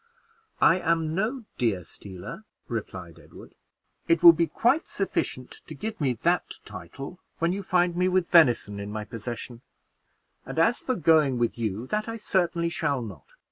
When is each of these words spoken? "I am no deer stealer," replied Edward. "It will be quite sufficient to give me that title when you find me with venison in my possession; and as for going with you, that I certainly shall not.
"I 0.59 0.79
am 0.79 1.13
no 1.13 1.45
deer 1.59 1.83
stealer," 1.83 2.43
replied 2.67 3.19
Edward. 3.19 3.53
"It 4.07 4.23
will 4.23 4.31
be 4.33 4.47
quite 4.47 4.87
sufficient 4.87 5.61
to 5.67 5.75
give 5.75 6.01
me 6.01 6.13
that 6.23 6.55
title 6.65 7.19
when 7.37 7.53
you 7.53 7.61
find 7.61 7.95
me 7.95 8.07
with 8.07 8.31
venison 8.31 8.79
in 8.79 8.91
my 8.91 9.05
possession; 9.05 9.61
and 10.43 10.57
as 10.57 10.79
for 10.79 10.95
going 10.95 11.37
with 11.37 11.55
you, 11.59 11.85
that 11.85 12.09
I 12.09 12.17
certainly 12.17 12.67
shall 12.69 13.03
not. 13.03 13.27